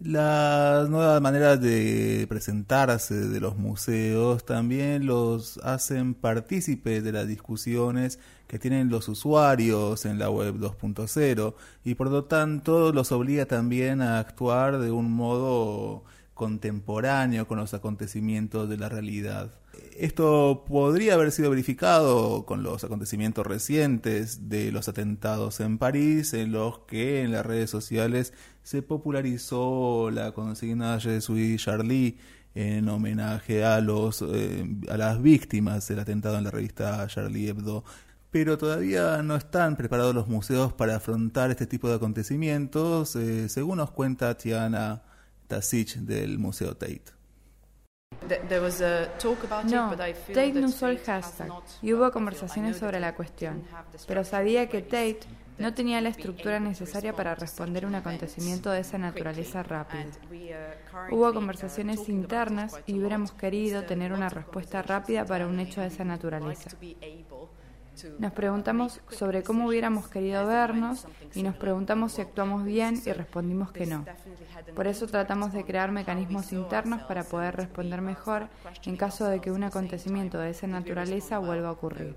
Las 0.00 0.88
nuevas 0.88 1.20
maneras 1.20 1.60
de 1.60 2.24
presentarse 2.28 3.14
de 3.16 3.40
los 3.40 3.56
museos 3.56 4.46
también 4.46 5.06
los 5.06 5.58
hacen 5.64 6.14
partícipes 6.14 7.02
de 7.02 7.10
las 7.10 7.26
discusiones 7.26 8.20
que 8.46 8.60
tienen 8.60 8.90
los 8.90 9.08
usuarios 9.08 10.06
en 10.06 10.20
la 10.20 10.30
web 10.30 10.54
2.0 10.54 11.54
y 11.84 11.96
por 11.96 12.10
lo 12.10 12.24
tanto 12.26 12.92
los 12.92 13.10
obliga 13.10 13.46
también 13.46 14.00
a 14.00 14.20
actuar 14.20 14.78
de 14.78 14.92
un 14.92 15.10
modo 15.10 16.04
contemporáneo 16.38 17.48
con 17.48 17.58
los 17.58 17.74
acontecimientos 17.74 18.68
de 18.68 18.78
la 18.78 18.88
realidad. 18.88 19.50
Esto 19.98 20.64
podría 20.68 21.14
haber 21.14 21.32
sido 21.32 21.50
verificado 21.50 22.46
con 22.46 22.62
los 22.62 22.84
acontecimientos 22.84 23.44
recientes 23.44 24.48
de 24.48 24.70
los 24.70 24.88
atentados 24.88 25.58
en 25.58 25.78
París, 25.78 26.32
en 26.34 26.52
los 26.52 26.78
que 26.86 27.22
en 27.22 27.32
las 27.32 27.44
redes 27.44 27.70
sociales 27.70 28.32
se 28.62 28.82
popularizó 28.82 30.10
la 30.12 30.30
consigna 30.32 30.98
Je 31.00 31.20
suis 31.20 31.60
Charlie 31.60 32.16
en 32.54 32.88
homenaje 32.88 33.64
a 33.64 33.80
los 33.80 34.22
eh, 34.22 34.64
a 34.88 34.96
las 34.96 35.20
víctimas 35.20 35.88
del 35.88 35.98
atentado 35.98 36.38
en 36.38 36.44
la 36.44 36.52
revista 36.52 37.04
Charlie 37.08 37.48
Hebdo. 37.48 37.84
Pero 38.30 38.58
todavía 38.58 39.22
no 39.22 39.34
están 39.34 39.76
preparados 39.76 40.14
los 40.14 40.28
museos 40.28 40.72
para 40.72 40.96
afrontar 40.96 41.50
este 41.50 41.66
tipo 41.66 41.88
de 41.88 41.96
acontecimientos, 41.96 43.16
eh, 43.16 43.48
según 43.48 43.78
nos 43.78 43.90
cuenta 43.90 44.36
Tiana 44.36 45.02
Tasich 45.48 45.96
del 45.96 46.38
Museo 46.38 46.76
Tate. 46.76 47.18
No, 49.64 49.96
Tate 49.96 50.52
no 50.52 50.66
usó 50.66 50.88
el 50.88 50.98
hashtag 50.98 51.50
y 51.82 51.92
hubo 51.92 52.10
conversaciones 52.10 52.76
sobre 52.76 53.00
la 53.00 53.14
cuestión, 53.14 53.64
pero 54.06 54.24
sabía 54.24 54.68
que 54.68 54.82
Tate 54.82 55.20
no 55.58 55.74
tenía 55.74 56.00
la 56.00 56.10
estructura 56.10 56.60
necesaria 56.60 57.12
para 57.12 57.34
responder 57.34 57.84
un 57.84 57.94
acontecimiento 57.94 58.70
de 58.70 58.80
esa 58.80 58.98
naturaleza 58.98 59.62
rápida. 59.62 60.06
Hubo 61.10 61.32
conversaciones 61.34 62.08
internas 62.08 62.78
y 62.86 62.98
hubiéramos 62.98 63.32
querido 63.32 63.84
tener 63.84 64.12
una 64.12 64.28
respuesta 64.28 64.82
rápida 64.82 65.24
para 65.24 65.46
un 65.46 65.58
hecho 65.58 65.80
de 65.80 65.88
esa 65.88 66.04
naturaleza. 66.04 66.70
Nos 68.18 68.32
preguntamos 68.32 69.00
sobre 69.10 69.42
cómo 69.42 69.66
hubiéramos 69.66 70.08
querido 70.08 70.46
vernos 70.46 71.06
y 71.34 71.42
nos 71.42 71.56
preguntamos 71.56 72.12
si 72.12 72.22
actuamos 72.22 72.64
bien 72.64 73.00
y 73.04 73.12
respondimos 73.12 73.72
que 73.72 73.86
no. 73.86 74.04
Por 74.74 74.86
eso 74.86 75.06
tratamos 75.06 75.52
de 75.52 75.64
crear 75.64 75.90
mecanismos 75.90 76.52
internos 76.52 77.02
para 77.02 77.24
poder 77.24 77.56
responder 77.56 78.00
mejor 78.00 78.48
en 78.84 78.96
caso 78.96 79.26
de 79.26 79.40
que 79.40 79.50
un 79.50 79.64
acontecimiento 79.64 80.38
de 80.38 80.50
esa 80.50 80.66
naturaleza 80.66 81.38
vuelva 81.38 81.68
a 81.68 81.72
ocurrir. 81.72 82.16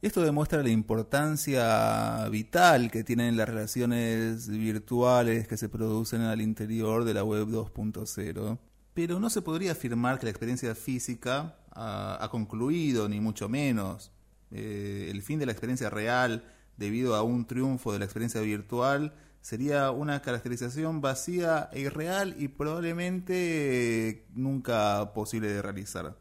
Esto 0.00 0.22
demuestra 0.22 0.62
la 0.62 0.68
importancia 0.68 2.28
vital 2.28 2.90
que 2.90 3.02
tienen 3.02 3.36
las 3.36 3.48
relaciones 3.48 4.48
virtuales 4.48 5.48
que 5.48 5.56
se 5.56 5.68
producen 5.68 6.20
al 6.20 6.40
interior 6.40 7.04
de 7.04 7.14
la 7.14 7.24
web 7.24 7.48
2.0 7.48 8.58
pero 8.98 9.20
no 9.20 9.30
se 9.30 9.42
podría 9.42 9.70
afirmar 9.70 10.18
que 10.18 10.26
la 10.26 10.30
experiencia 10.30 10.74
física 10.74 11.54
ha, 11.70 12.28
concluido, 12.32 13.08
ni 13.08 13.20
mucho 13.20 13.48
menos. 13.48 14.10
Eh, 14.50 15.06
el 15.12 15.22
fin 15.22 15.38
de 15.38 15.46
la 15.46 15.52
experiencia 15.52 15.88
real, 15.88 16.42
debido 16.76 17.14
a 17.14 17.22
un 17.22 17.46
triunfo 17.46 17.92
de 17.92 18.00
la 18.00 18.06
experiencia 18.06 18.40
virtual, 18.40 19.14
sería 19.40 19.92
una 19.92 20.20
caracterización 20.20 21.00
vacía 21.00 21.70
e 21.72 21.82
irreal 21.82 22.34
y 22.40 22.48
probablemente 22.48 24.26
nunca 24.34 25.12
posible 25.14 25.46
de 25.46 25.62
realizar. 25.62 26.16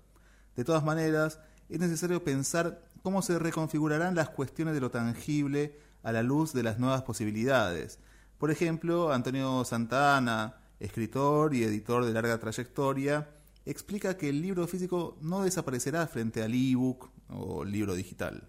De 0.55 0.63
todas 0.63 0.83
maneras, 0.83 1.39
es 1.69 1.79
necesario 1.79 2.23
pensar 2.23 2.83
cómo 3.01 3.23
se 3.23 3.39
reconfigurarán 3.39 4.13
las 4.13 4.29
cuestiones 4.29 4.75
de 4.75 4.81
lo 4.81 4.91
tangible 4.91 5.79
a 6.03 6.11
la 6.11 6.21
luz 6.21 6.53
de 6.53 6.61
las 6.61 6.77
nuevas 6.77 7.01
posibilidades. 7.01 7.97
Por 8.37 8.51
ejemplo, 8.51 9.11
Antonio 9.11 9.65
Santana, 9.65 10.57
escritor 10.79 11.53
y 11.53 11.63
editor 11.63 12.05
de 12.05 12.13
larga 12.13 12.39
trayectoria, 12.39 13.27
explica 13.65 14.17
que 14.17 14.29
el 14.29 14.41
libro 14.41 14.67
físico 14.67 15.17
no 15.21 15.43
desaparecerá 15.43 16.07
frente 16.07 16.41
al 16.41 16.53
ebook 16.53 17.09
o 17.29 17.65
libro 17.65 17.95
digital. 17.95 18.43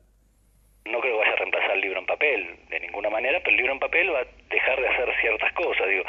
No 0.87 1.01
creo 1.01 1.15
que 1.15 1.19
vaya 1.19 1.33
a 1.33 1.37
reemplazar 1.37 1.73
el 1.73 1.81
libro 1.81 1.99
en 2.01 2.07
papel 2.07 2.57
de 2.71 2.81
ninguna 2.81 3.11
manera, 3.11 3.39
pero 3.41 3.51
el 3.51 3.57
libro 3.57 3.73
en 3.73 3.79
papel 3.81 4.13
va 4.13 4.21
a 4.21 4.27
dejar 4.51 4.81
de 4.81 4.89
hacer 4.89 5.09
ciertas 5.21 5.53
cosas. 5.53 5.89
Digo, 5.89 6.05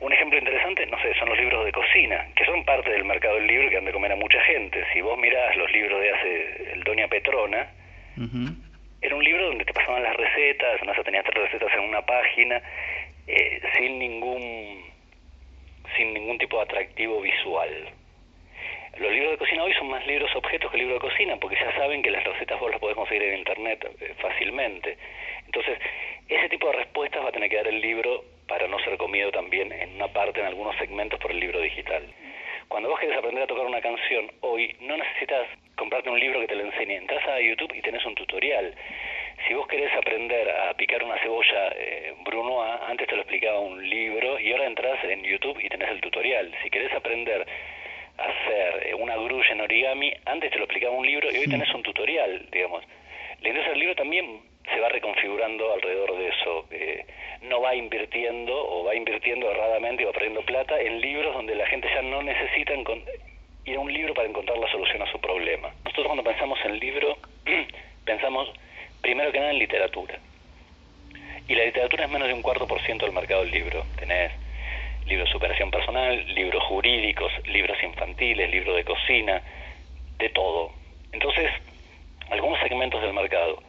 un 0.00 0.12
ejemplo 0.12 0.38
interesante, 0.38 0.86
no 0.86 1.00
sé, 1.02 1.14
son 1.18 1.28
los 1.28 1.38
libros 1.38 1.64
de 1.64 1.72
cocina, 1.72 2.26
que 2.34 2.44
son 2.44 2.64
parte 2.64 2.90
del 2.90 3.04
mercado 3.04 3.36
del 3.36 3.46
libro 3.46 3.70
que 3.70 3.76
han 3.76 3.84
de 3.84 3.92
comer 3.92 4.12
a 4.12 4.16
mucha 4.16 4.40
gente. 4.42 4.84
Si 4.92 5.00
vos 5.00 5.18
mirás 5.18 5.56
los 5.56 5.70
libros 5.72 6.00
de 6.00 6.10
hace 6.10 6.72
el 6.72 6.84
Doña 6.84 7.08
Petrona, 7.08 7.68
era 9.00 9.16
un 9.16 9.24
libro 9.24 9.46
donde 9.48 9.64
te 9.64 9.74
pasaban 9.74 10.02
las 10.02 10.16
recetas, 10.16 10.80
no 10.86 10.94
sé, 10.94 11.04
tenías 11.04 11.24
tres 11.24 11.44
recetas 11.44 11.72
en 11.74 11.80
una 11.88 12.02
página, 12.06 12.62
eh, 13.26 13.60
sin 13.76 13.98
ningún 13.98 14.83
sin 15.96 16.14
ningún 16.14 16.38
tipo 16.38 16.56
de 16.56 16.62
atractivo 16.62 17.20
visual. 17.20 17.90
Los 18.96 19.10
libros 19.10 19.32
de 19.32 19.38
cocina 19.38 19.64
hoy 19.64 19.72
son 19.74 19.88
más 19.88 20.06
libros 20.06 20.30
objetos 20.36 20.70
que 20.70 20.78
libros 20.78 21.02
de 21.02 21.08
cocina, 21.08 21.36
porque 21.36 21.56
ya 21.56 21.74
saben 21.76 22.00
que 22.00 22.10
las 22.10 22.22
recetas 22.22 22.60
vos 22.60 22.70
las 22.70 22.78
podés 22.78 22.94
conseguir 22.94 23.24
en 23.24 23.38
internet 23.38 23.84
eh, 24.00 24.14
fácilmente. 24.18 24.96
Entonces, 25.46 25.78
ese 26.28 26.48
tipo 26.48 26.68
de 26.68 26.74
respuestas 26.74 27.24
va 27.24 27.30
a 27.30 27.32
tener 27.32 27.50
que 27.50 27.56
dar 27.56 27.66
el 27.66 27.80
libro 27.80 28.24
para 28.46 28.68
no 28.68 28.78
ser 28.80 28.96
comido 28.96 29.32
también 29.32 29.72
en 29.72 29.96
una 29.96 30.08
parte, 30.08 30.40
en 30.40 30.46
algunos 30.46 30.76
segmentos, 30.76 31.18
por 31.18 31.32
el 31.32 31.40
libro 31.40 31.60
digital. 31.60 32.04
Cuando 32.68 32.88
vos 32.88 33.00
querés 33.00 33.16
aprender 33.16 33.42
a 33.42 33.46
tocar 33.46 33.66
una 33.66 33.80
canción, 33.80 34.30
hoy 34.40 34.74
no 34.80 34.96
necesitas 34.96 35.46
comprarte 35.76 36.10
un 36.10 36.20
libro 36.20 36.40
que 36.40 36.46
te 36.46 36.54
lo 36.54 36.64
enseñe. 36.64 36.96
Entras 36.96 37.26
a 37.26 37.40
YouTube 37.40 37.74
y 37.74 37.82
tenés 37.82 38.04
un 38.04 38.14
tutorial. 38.14 38.74
Si 39.46 39.54
vos 39.54 39.66
querés 39.66 39.92
aprender 39.94 40.48
a 40.50 40.74
picar 40.74 41.02
una 41.02 41.18
cebolla 41.18 41.68
eh, 41.76 42.14
Brunoa, 42.24 42.88
antes 42.88 43.08
te 43.08 43.16
lo 43.16 43.22
explicaba 43.22 43.58
un 43.58 43.88
libro 43.88 44.38
y 44.38 44.52
ahora 44.52 44.66
entras 44.66 45.02
en 45.04 45.22
El 45.90 46.00
tutorial. 46.00 46.54
Si 46.62 46.70
querés 46.70 46.92
aprender 46.92 47.46
a 48.18 48.22
hacer 48.22 48.86
eh, 48.86 48.94
una 48.94 49.16
grulla 49.16 49.52
en 49.52 49.60
origami, 49.60 50.12
antes 50.24 50.50
te 50.50 50.58
lo 50.58 50.64
explicaba 50.64 50.94
un 50.94 51.06
libro 51.06 51.30
y 51.30 51.38
hoy 51.38 51.46
tenés 51.46 51.72
un 51.74 51.82
tutorial, 51.82 52.46
digamos. 52.50 52.84
La 53.40 53.48
industria 53.48 53.72
del 53.72 53.80
libro 53.80 53.94
también 53.96 54.40
se 54.72 54.80
va 54.80 54.88
reconfigurando 54.88 55.72
alrededor 55.72 56.16
de 56.16 56.28
eso. 56.28 56.66
Eh, 56.70 57.04
no 57.42 57.60
va 57.60 57.74
invirtiendo 57.74 58.54
o 58.54 58.84
va 58.84 58.94
invirtiendo 58.94 59.50
erradamente 59.50 60.02
y 60.02 60.06
va 60.06 60.12
perdiendo 60.12 60.42
plata 60.42 60.80
en 60.80 61.00
libros 61.00 61.34
donde 61.34 61.54
la 61.54 61.66
gente 61.66 61.88
ya 61.94 62.02
no 62.02 62.22
necesita 62.22 62.72
ir 63.66 63.76
a 63.76 63.80
un 63.80 63.92
libro 63.92 64.14
para 64.14 64.28
encontrar 64.28 64.58
la 64.58 64.70
solución 64.70 65.02
a 65.02 65.10
su 65.10 65.20
problema. 65.20 65.72
Nosotros 65.84 66.06
cuando 66.06 66.24
pensamos 66.24 66.58
en 66.64 66.78
libro, 66.78 67.18
pensamos 68.04 68.50
primero 69.02 69.30
que 69.32 69.38
nada 69.38 69.50
en 69.50 69.58
literatura. 69.58 70.18
Y 71.46 71.54
la 71.54 71.64
literatura 71.64 72.04
es 72.04 72.10
menos 72.10 72.28
de 72.28 72.34
un 72.34 72.42
cuarto 72.42 72.66
por 72.66 72.80
ciento 72.82 73.04
del 73.04 73.14
mercado 73.14 73.42
del 73.42 73.50
libro. 73.50 73.84
Tenés 73.98 74.32
libros 75.06 75.28
de 75.28 75.32
superación 75.32 75.70
personal, 75.70 76.26
libros 76.34 76.62
jurídicos, 76.64 77.32
libros 77.46 77.76
infantiles, 77.82 78.50
libros 78.50 78.76
de 78.76 78.84
cocina, 78.84 79.42
de 80.18 80.28
todo. 80.30 80.70
Entonces, 81.12 81.50
algunos 82.30 82.58
segmentos 82.60 83.00
del 83.02 83.12
mercado 83.12 83.62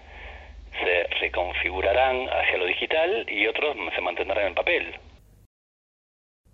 se 0.84 1.04
reconfigurarán 1.20 2.28
hacia 2.28 2.58
lo 2.58 2.66
digital 2.66 3.26
y 3.30 3.48
otros 3.48 3.76
se 3.94 4.02
mantendrán 4.02 4.48
en 4.48 4.56
papel. 4.56 4.96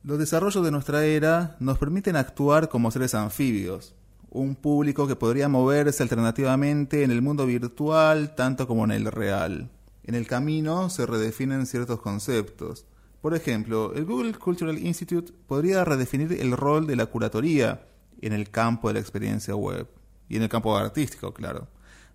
Los 0.03 0.17
desarrollos 0.17 0.63
de 0.63 0.71
nuestra 0.71 1.05
era 1.05 1.55
nos 1.59 1.77
permiten 1.77 2.15
actuar 2.15 2.69
como 2.69 2.89
seres 2.89 3.13
anfibios, 3.13 3.95
un 4.29 4.55
público 4.55 5.07
que 5.07 5.15
podría 5.15 5.47
moverse 5.47 6.01
alternativamente 6.01 7.03
en 7.03 7.11
el 7.11 7.21
mundo 7.21 7.45
virtual 7.45 8.33
tanto 8.35 8.67
como 8.67 8.85
en 8.85 8.91
el 8.91 9.11
real. 9.11 9.69
En 10.03 10.15
el 10.15 10.25
camino 10.25 10.89
se 10.89 11.05
redefinen 11.05 11.67
ciertos 11.67 12.01
conceptos. 12.01 12.87
Por 13.21 13.35
ejemplo, 13.35 13.93
el 13.93 14.05
Google 14.05 14.33
Cultural 14.33 14.79
Institute 14.79 15.31
podría 15.47 15.85
redefinir 15.85 16.33
el 16.33 16.57
rol 16.57 16.87
de 16.87 16.95
la 16.95 17.05
curatoría 17.05 17.85
en 18.19 18.33
el 18.33 18.49
campo 18.49 18.87
de 18.87 18.95
la 18.95 18.99
experiencia 18.99 19.55
web 19.55 19.87
y 20.27 20.37
en 20.37 20.43
el 20.43 20.49
campo 20.49 20.75
artístico, 20.75 21.31
claro. 21.33 21.67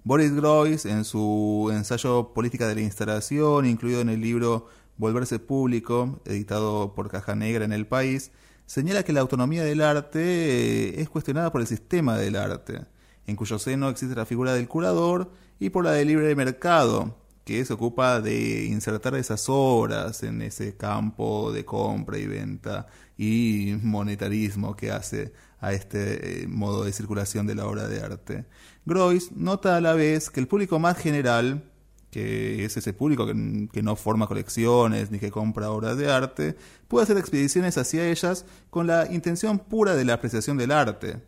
Boris 0.03 0.35
Groys, 0.35 0.85
en 0.85 1.05
su 1.05 1.71
ensayo 1.73 2.33
Política 2.33 2.67
de 2.67 2.77
la 2.77 2.81
Instalación, 2.81 3.67
incluido 3.67 4.01
en 4.01 4.09
el 4.09 4.21
libro 4.21 4.67
Volverse 4.97 5.39
Público, 5.39 6.21
editado 6.25 6.95
por 6.95 7.11
Caja 7.11 7.35
Negra 7.35 7.65
en 7.65 7.73
el 7.73 7.87
país, 7.87 8.33
señala 8.67 9.05
que 9.05 9.13
la 9.13 9.21
autonomía 9.21 9.63
del 9.63 9.83
arte 9.83 10.21
eh, 10.21 11.01
es 11.01 11.09
cuestionada 11.09 11.53
por 11.53 11.61
el 11.61 11.67
sistema 11.67 12.17
del 12.17 12.37
arte, 12.37 12.85
en 13.27 13.37
cuyo 13.37 13.59
seno 13.59 13.89
existe 13.89 14.15
la 14.17 14.27
figura 14.27 14.55
del 14.55 14.69
curador 14.69 15.31
y 15.59 15.71
por 15.71 15.85
la 15.85 15.93
del 15.93 16.09
libre 16.09 16.35
mercado, 16.35 17.17
que 17.47 17.65
se 17.65 17.73
ocupa 17.75 18.21
de 18.21 18.65
insertar 18.65 19.15
esas 19.15 19.45
obras 19.49 20.25
en 20.25 20.43
ese 20.43 20.77
campo 20.77 21.53
de 21.53 21.65
compra 21.65 22.19
y 22.19 22.27
venta 22.27 22.89
y 23.17 23.77
monetarismo 23.83 24.75
que 24.75 24.91
hace 24.91 25.33
a 25.61 25.73
este 25.73 26.43
eh, 26.43 26.49
modo 26.49 26.83
de 26.83 26.93
circulación 26.93 27.47
de 27.47 27.55
la 27.55 27.67
obra 27.67 27.87
de 27.87 28.01
arte. 28.01 28.47
Groys 28.85 29.31
nota 29.31 29.77
a 29.77 29.81
la 29.81 29.95
vez 29.95 30.29
que 30.29 30.41
el 30.41 30.49
público 30.49 30.81
más 30.81 30.99
general, 30.99 31.63
que 32.11 32.65
es 32.65 32.77
ese 32.77 32.93
público 32.93 33.29
que, 33.29 33.83
no 33.83 33.95
forma 33.95 34.27
colecciones 34.27 35.13
ni 35.13 35.21
que 35.21 35.31
compra 35.31 35.71
obras 35.71 35.97
de 35.97 36.11
arte, 36.11 36.57
puede 36.89 37.05
hacer 37.05 37.17
expediciones 37.17 37.79
hacia 37.79 38.09
ellas 38.09 38.45
con 38.71 38.89
la 38.89 39.07
intención 39.13 39.61
pura 39.61 39.95
de 39.95 40.05
la 40.05 40.15
apreciación 40.15 40.57
del 40.57 40.73
arte, 40.73 41.23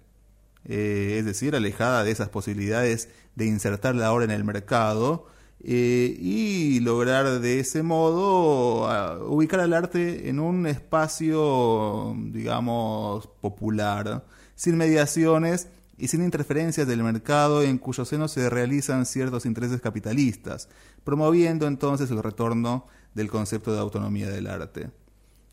eh, 0.65 1.15
es 1.21 1.25
decir, 1.25 1.55
alejada 1.55 2.03
de 2.03 2.11
esas 2.11 2.29
posibilidades 2.29 3.09
de 3.37 3.47
insertar 3.47 3.95
la 3.95 4.13
obra 4.13 4.25
en 4.25 4.33
el 4.33 4.43
mercado, 4.43 5.29
eh, 5.65 6.17
y 6.21 6.81
lograr 6.81 7.41
de 7.41 7.61
ese 7.61 7.83
modo 7.83 8.89
ubicar 9.29 9.61
al 9.61 9.73
arte 9.73 10.29
en 10.29 10.39
un 10.39 10.67
espacio, 10.67 12.15
digamos, 12.31 13.27
popular, 13.41 14.25
sin 14.55 14.77
mediaciones 14.77 15.69
y 15.97 16.09
sin 16.09 16.23
interferencias 16.23 16.87
del 16.87 17.03
mercado 17.03 17.63
en 17.63 17.79
cuyo 17.79 18.05
seno 18.05 18.29
se 18.29 18.49
realizan 18.49 19.05
ciertos 19.05 19.47
intereses 19.47 19.81
capitalistas, 19.81 20.69
promoviendo 21.03 21.67
entonces 21.67 22.11
el 22.11 22.23
retorno 22.23 22.87
del 23.15 23.29
concepto 23.29 23.73
de 23.73 23.81
autonomía 23.81 24.31
del 24.31 24.47
arte. 24.47 24.91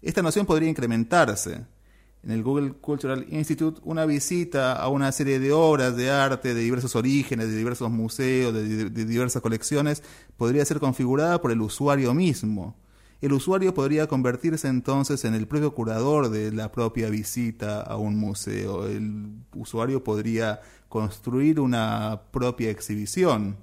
Esta 0.03 0.21
noción 0.21 0.45
podría 0.45 0.69
incrementarse, 0.69 1.65
en 2.25 2.31
el 2.31 2.41
Google 2.41 2.73
Cultural 2.73 3.25
Institute 3.29 3.79
una 3.83 4.05
visita 4.05 4.73
a 4.73 4.87
una 4.89 5.11
serie 5.11 5.39
de 5.39 5.51
obras 5.51 5.95
de 5.95 6.09
arte 6.09 6.55
de 6.55 6.61
diversos 6.61 6.95
orígenes, 6.95 7.49
de 7.49 7.55
diversos 7.55 7.91
museos, 7.91 8.51
de, 8.51 8.89
diversas 8.89 9.43
colecciones, 9.43 10.01
podría 10.35 10.65
ser 10.65 10.79
configurada 10.79 11.39
por 11.39 11.51
el 11.51 11.61
usuario 11.61 12.13
mismo. 12.15 12.75
El 13.21 13.31
usuario 13.33 13.73
podría 13.73 14.07
convertirse 14.07 14.67
entonces 14.67 15.23
en 15.23 15.35
el 15.35 15.47
propio 15.47 15.73
curador 15.73 16.29
de 16.29 16.51
la 16.51 16.71
propia 16.71 17.09
visita 17.09 17.81
a 17.81 17.95
un 17.97 18.17
museo. 18.17 18.87
El 18.87 19.35
usuario 19.53 20.03
podría 20.03 20.61
construir 20.89 21.59
una 21.59 22.23
propia 22.31 22.71
exhibición. 22.71 23.57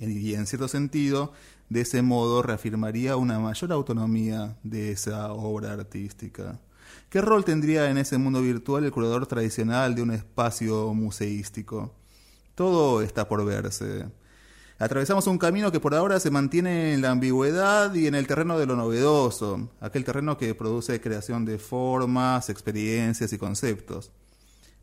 Y 0.00 0.34
en 0.34 0.46
cierto 0.46 0.68
sentido, 0.68 1.32
de 1.68 1.82
ese 1.82 2.02
modo 2.02 2.42
reafirmaría 2.42 3.16
una 3.16 3.38
mayor 3.38 3.72
autonomía 3.72 4.56
de 4.62 4.90
esa 4.90 5.32
obra 5.32 5.72
artística. 5.72 6.58
¿Qué 7.08 7.20
rol 7.20 7.44
tendría 7.44 7.90
en 7.90 7.98
ese 7.98 8.18
mundo 8.18 8.42
virtual 8.42 8.84
el 8.84 8.92
curador 8.92 9.26
tradicional 9.26 9.94
de 9.94 10.02
un 10.02 10.10
espacio 10.10 10.92
museístico? 10.94 11.94
Todo 12.54 13.02
está 13.02 13.28
por 13.28 13.44
verse. 13.44 14.06
Atravesamos 14.78 15.26
un 15.28 15.38
camino 15.38 15.70
que 15.70 15.78
por 15.78 15.94
ahora 15.94 16.18
se 16.18 16.30
mantiene 16.30 16.94
en 16.94 17.02
la 17.02 17.12
ambigüedad 17.12 17.94
y 17.94 18.08
en 18.08 18.16
el 18.16 18.26
terreno 18.26 18.58
de 18.58 18.66
lo 18.66 18.74
novedoso, 18.74 19.70
aquel 19.80 20.04
terreno 20.04 20.36
que 20.36 20.54
produce 20.54 21.00
creación 21.00 21.44
de 21.44 21.58
formas, 21.58 22.50
experiencias 22.50 23.32
y 23.32 23.38
conceptos. 23.38 24.10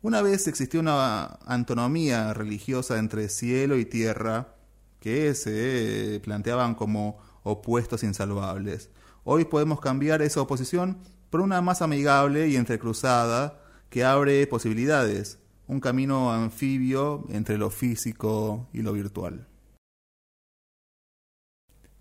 Una 0.00 0.22
vez 0.22 0.48
existió 0.48 0.80
una 0.80 1.38
antonomía 1.46 2.32
religiosa 2.32 2.98
entre 2.98 3.28
cielo 3.28 3.76
y 3.76 3.84
tierra 3.84 4.56
que 4.98 5.34
se 5.34 6.20
planteaban 6.24 6.74
como 6.74 7.18
opuestos 7.42 8.02
insalvables. 8.02 8.88
Hoy 9.24 9.44
podemos 9.44 9.80
cambiar 9.80 10.22
esa 10.22 10.40
oposición 10.40 10.98
por 11.32 11.40
una 11.40 11.62
más 11.62 11.80
amigable 11.80 12.48
y 12.48 12.56
entrecruzada 12.56 13.58
que 13.88 14.04
abre 14.04 14.46
posibilidades, 14.46 15.38
un 15.66 15.80
camino 15.80 16.30
anfibio 16.30 17.24
entre 17.30 17.56
lo 17.56 17.70
físico 17.70 18.68
y 18.74 18.82
lo 18.82 18.92
virtual. 18.92 19.48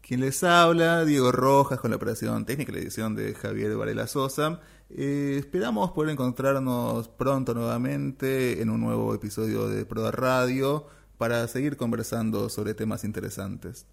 Quien 0.01 0.19
les 0.19 0.43
habla, 0.43 1.05
Diego 1.05 1.31
Rojas, 1.31 1.79
con 1.79 1.91
la 1.91 1.95
operación 1.95 2.43
técnica 2.43 2.73
la 2.73 2.79
edición 2.79 3.15
de 3.15 3.33
Javier 3.33 3.77
Varela 3.77 4.05
Sosa. 4.05 4.59
Eh, 4.89 5.37
esperamos 5.39 5.91
poder 5.91 6.11
encontrarnos 6.11 7.07
pronto 7.07 7.53
nuevamente 7.53 8.61
en 8.61 8.69
un 8.69 8.81
nuevo 8.81 9.15
episodio 9.15 9.69
de 9.69 9.85
Proda 9.85 10.11
Radio 10.11 10.87
para 11.17 11.47
seguir 11.47 11.77
conversando 11.77 12.49
sobre 12.49 12.73
temas 12.73 13.05
interesantes. 13.05 13.85